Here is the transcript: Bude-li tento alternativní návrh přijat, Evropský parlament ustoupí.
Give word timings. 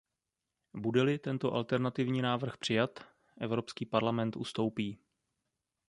Bude-li 0.73 1.19
tento 1.19 1.51
alternativní 1.53 2.21
návrh 2.21 2.57
přijat, 2.57 2.99
Evropský 3.41 3.85
parlament 3.85 4.35
ustoupí. 4.35 4.97